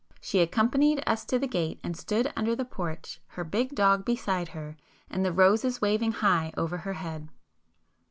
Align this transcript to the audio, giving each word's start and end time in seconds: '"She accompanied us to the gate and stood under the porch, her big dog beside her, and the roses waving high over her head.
'"She 0.19 0.39
accompanied 0.39 1.03
us 1.05 1.23
to 1.25 1.37
the 1.37 1.45
gate 1.45 1.79
and 1.83 1.95
stood 1.95 2.33
under 2.35 2.55
the 2.55 2.65
porch, 2.65 3.21
her 3.27 3.43
big 3.43 3.75
dog 3.75 4.03
beside 4.03 4.47
her, 4.47 4.75
and 5.11 5.23
the 5.23 5.31
roses 5.31 5.79
waving 5.79 6.13
high 6.13 6.51
over 6.57 6.79
her 6.79 6.93
head. 6.93 7.29